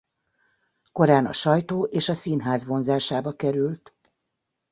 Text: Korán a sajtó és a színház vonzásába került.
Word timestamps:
Korán 0.91 1.25
a 1.25 1.31
sajtó 1.31 1.83
és 1.83 2.09
a 2.09 2.13
színház 2.13 2.65
vonzásába 2.65 3.33
került. 3.35 3.93